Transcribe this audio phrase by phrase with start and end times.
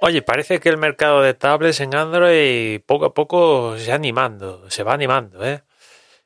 [0.00, 4.84] Oye, parece que el mercado de tablets en Android poco a poco se animando, se
[4.84, 5.62] va animando, ¿eh?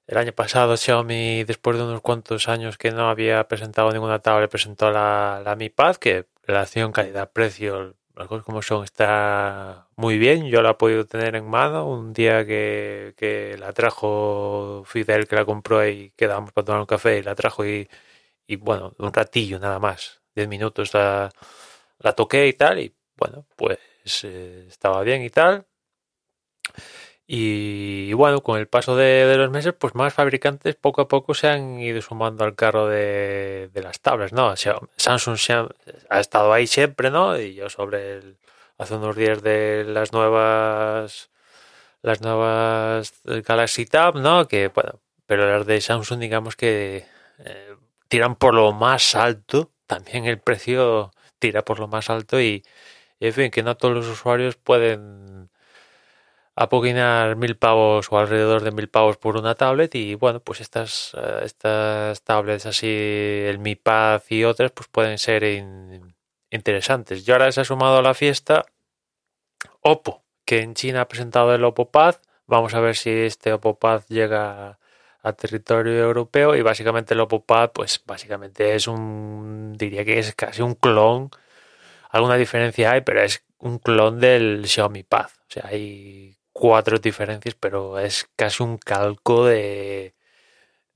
[0.06, 4.50] El año pasado Xiaomi, después de unos cuantos años que no había presentado ninguna tablet,
[4.50, 10.46] presentó la, la Mi Pad, que relación calidad-precio, las cosas como son, está muy bien.
[10.48, 15.36] Yo la he podido tener en mano un día que, que la trajo Fidel, que
[15.36, 17.88] la compró y quedamos para tomar un café y la trajo y,
[18.46, 21.30] y bueno, un ratillo nada más, 10 minutos la,
[21.98, 23.78] la toqué y tal y bueno, pues
[24.24, 25.66] eh, estaba bien y tal.
[27.26, 31.48] Y, bueno, con el paso de, los meses, pues más fabricantes poco a poco se
[31.48, 34.54] han ido sumando al carro de, las tablets, ¿no?
[34.96, 35.68] Samsung se ha,
[36.10, 37.38] ha estado ahí siempre, ¿no?
[37.38, 38.38] Y yo sobre el,
[38.78, 41.30] hace unos días de las nuevas
[42.02, 44.48] las nuevas Galaxy Tab, ¿no?
[44.48, 47.06] Que bueno, pero las de Samsung digamos que
[47.38, 47.76] eh,
[48.08, 52.64] tiran por lo más alto, también el precio tira por lo más alto y,
[53.22, 55.48] y, en fin, que no todos los usuarios pueden
[56.56, 61.14] apoquinar mil pavos o alrededor de mil pavos por una tablet y bueno, pues estas,
[61.16, 66.14] eh, estas tablets así, el Mi Pad y otras, pues pueden ser in-
[66.50, 67.26] interesantes.
[67.26, 68.66] Y ahora se ha sumado a la fiesta
[69.82, 72.16] Oppo, que en China ha presentado el Oppo Pad.
[72.48, 74.78] Vamos a ver si este Oppo Pad llega
[75.22, 80.34] a territorio europeo y básicamente el Oppo Pad, pues básicamente es un, diría que es
[80.34, 81.30] casi un clon.
[82.12, 85.26] Alguna diferencia hay, pero es un clon del Xiaomi Pad.
[85.26, 90.14] O sea, hay cuatro diferencias, pero es casi un calco de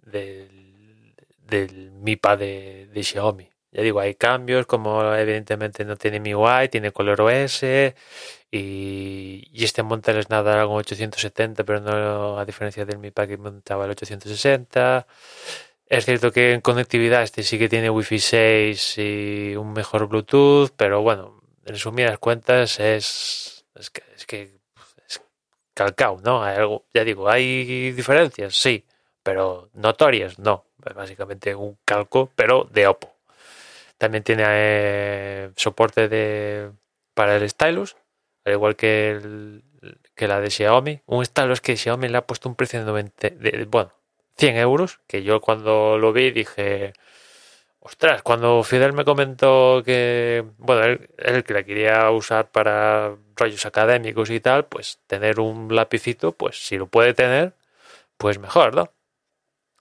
[0.02, 3.50] del, del Mi Pad de, de Xiaomi.
[3.72, 7.62] Ya digo, hay cambios, como evidentemente no tiene MIUI, tiene color OS
[8.50, 13.36] y, y este monta el Snapdragon 870, pero no a diferencia del Mi Pad que
[13.36, 15.06] montaba el 860.
[15.88, 20.70] Es cierto que en conectividad este sí que tiene Wi-Fi 6 y un mejor Bluetooth,
[20.76, 24.58] pero bueno, en resumidas cuentas es, es que, es que
[25.08, 25.22] es
[25.74, 26.42] calcao, ¿no?
[26.42, 28.84] Hay algo, ya digo, hay diferencias, sí,
[29.22, 30.64] pero notorias, no.
[30.94, 33.12] Básicamente un calco, pero de Oppo.
[33.98, 36.70] También tiene eh, soporte de,
[37.14, 37.96] para el stylus,
[38.44, 39.64] al igual que, el,
[40.14, 41.00] que la de Xiaomi.
[41.06, 43.92] Un stylus que Xiaomi le ha puesto un precio de 90, de, de- bueno,
[44.36, 46.92] 100 euros, que yo cuando lo vi dije,
[47.80, 53.66] ostras, cuando Fidel me comentó que, bueno, él, él que la quería usar para rollos
[53.66, 57.54] académicos y tal, pues tener un lapicito, pues si lo puede tener,
[58.18, 58.92] pues mejor, ¿no?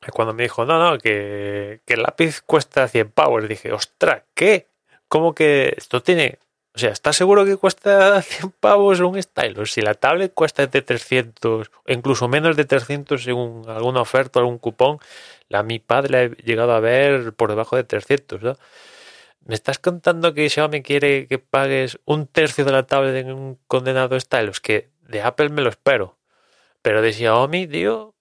[0.07, 4.23] Y cuando me dijo, no, no, que, que el lápiz cuesta 100 pavos, dije, ostras,
[4.35, 4.67] ¿qué?
[5.07, 6.39] ¿Cómo que esto tiene?
[6.75, 9.71] O sea, ¿estás seguro que cuesta 100 pavos un stylus?
[9.71, 14.41] Si la tablet cuesta de 300, o incluso menos de 300 según alguna oferta o
[14.41, 14.99] algún cupón,
[15.47, 18.57] la Mi Pad la he llegado a ver por debajo de 300, ¿no?
[19.45, 23.59] ¿Me estás contando que Xiaomi quiere que pagues un tercio de la tablet en un
[23.67, 24.59] condenado stylus?
[24.59, 26.17] Que de Apple me lo espero.
[26.81, 28.15] Pero de Xiaomi, tío,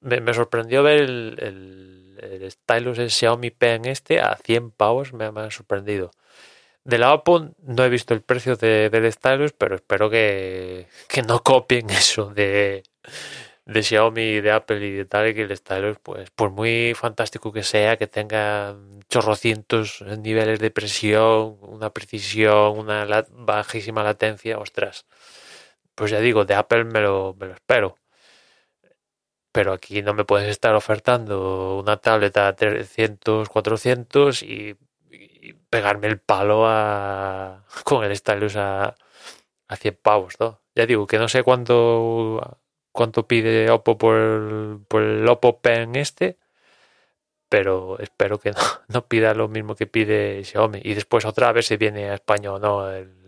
[0.00, 5.30] me, sorprendió ver el, el, el stylus el Xiaomi Pen este a 100 pavos, me,
[5.32, 6.10] me ha sorprendido.
[6.86, 11.22] De la Oppo no he visto el precio de, del stylus, pero espero que, que
[11.22, 12.84] no copien eso de,
[13.66, 17.64] de Xiaomi de Apple y de tal, que el stylus, pues, por muy fantástico que
[17.64, 18.76] sea, que tenga
[19.08, 25.06] chorrocientos niveles de presión, una precisión, una bajísima latencia, ostras.
[25.96, 27.96] Pues ya digo, de Apple me lo, me lo espero.
[29.52, 34.76] Pero aquí no me puedes estar ofertando una tablet a 300, 400 y,
[35.70, 38.94] pegarme el palo a, con el stylus a,
[39.68, 40.34] a 100 pavos.
[40.74, 42.60] Ya digo que no sé cuánto,
[42.92, 46.38] cuánto pide Oppo por el, por el Oppo Pen este,
[47.48, 48.58] pero espero que no,
[48.88, 50.80] no pida lo mismo que pide Xiaomi.
[50.82, 53.25] Y después otra vez si viene a España o no el,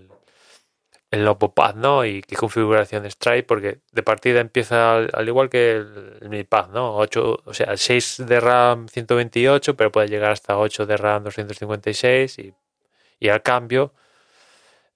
[1.11, 2.05] el Oppo Pad, ¿no?
[2.05, 6.47] Y qué configuraciones trae, porque de partida empieza al, al igual que el, el Mi
[6.73, 6.97] ¿no?
[6.97, 12.39] 8, o sea, 6 de RAM 128, pero puede llegar hasta 8 de RAM 256
[12.39, 12.55] y,
[13.21, 13.95] y al cambio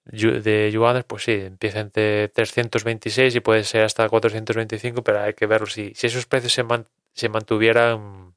[0.05, 5.45] de yuanes, pues sí, empieza entre 326 y puede ser hasta 425, pero hay que
[5.45, 8.33] verlo si, si esos precios se, man- se mantuvieran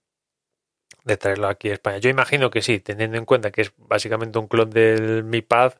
[1.05, 1.99] de traerlo aquí a España.
[1.99, 5.75] Yo imagino que sí, teniendo en cuenta que es básicamente un clon del Mi Pad,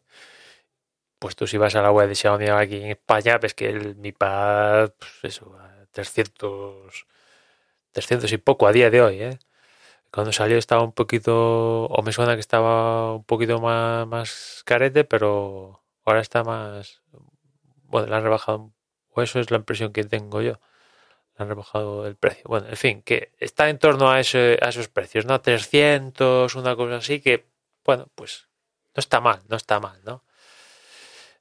[1.19, 3.97] pues tú si vas a la web de Xiaomi aquí en España, ves que el
[3.97, 7.07] Mi Pad, pues eso, a 300,
[7.93, 9.39] 300 y poco a día de hoy, ¿eh?
[10.13, 15.05] Cuando salió estaba un poquito, o me suena que estaba un poquito más, más carete,
[15.05, 17.03] pero ahora está más,
[17.85, 18.73] bueno, le han rebajado,
[19.11, 22.45] o eso es la impresión que tengo yo, le han rebajado el precio.
[22.47, 25.41] Bueno, en fin, que está en torno a, ese, a esos precios, ¿no?
[25.41, 27.47] 300, una cosa así, que,
[27.85, 28.49] bueno, pues
[28.95, 30.25] no está mal, no está mal, ¿no?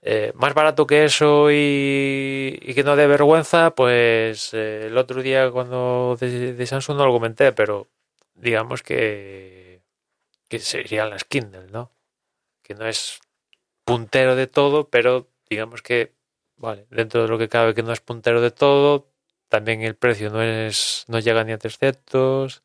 [0.08, 5.50] Eh, más barato que eso y, que no dé vergüenza, pues eh, el otro día
[5.50, 7.90] cuando de, de Samsung no lo comenté, pero
[8.36, 9.82] digamos que,
[10.48, 11.92] que serían las Kindle, ¿no?
[12.64, 13.20] Que no es
[13.86, 16.14] puntero de todo, pero digamos que,
[16.58, 19.12] vale, dentro de lo que cabe que no es puntero de todo,
[19.50, 22.64] también el precio no es no llega ni a 300.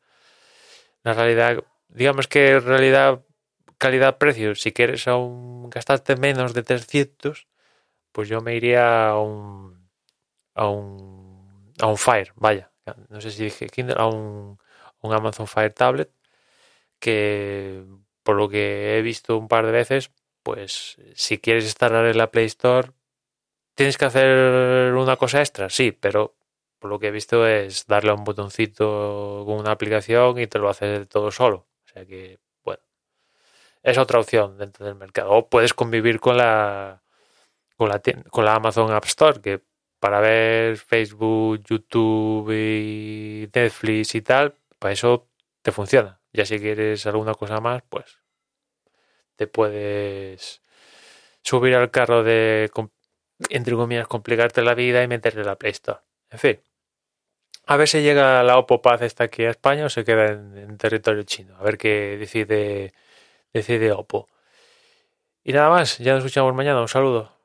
[1.03, 3.23] La realidad, digamos que en realidad
[3.81, 7.47] calidad-precio, si quieres aún gastarte menos de 300,
[8.11, 9.89] pues yo me iría a un
[10.55, 12.71] a un a un Fire, vaya,
[13.09, 14.59] no sé si dije Kindle, a un,
[15.01, 16.11] un Amazon Fire Tablet
[16.99, 17.85] que
[18.23, 20.11] por lo que he visto un par de veces,
[20.43, 22.91] pues si quieres instalar en la Play Store
[23.75, 26.35] tienes que hacer una cosa extra, sí, pero
[26.79, 30.59] por lo que he visto es darle a un botoncito con una aplicación y te
[30.59, 31.67] lo hace todo solo.
[31.85, 32.39] O sea que,
[33.83, 35.31] es otra opción dentro del mercado.
[35.31, 37.01] O puedes convivir con la
[37.77, 39.61] con la, con la Amazon App Store, que
[39.99, 45.27] para ver Facebook, YouTube y Netflix y tal, para eso
[45.61, 46.19] te funciona.
[46.33, 48.19] Ya si quieres alguna cosa más, pues
[49.35, 50.61] te puedes
[51.43, 52.71] subir al carro de,
[53.49, 55.99] entre comillas, complicarte la vida y meterle la Play Store.
[56.29, 56.61] En fin.
[57.65, 60.77] A ver si llega la Oppo Paz esta aquí a España o se queda en
[60.77, 61.55] territorio chino.
[61.57, 62.93] A ver qué decide,
[63.53, 64.27] decide Oppo.
[65.43, 66.81] Y nada más, ya nos escuchamos mañana.
[66.81, 67.40] Un saludo.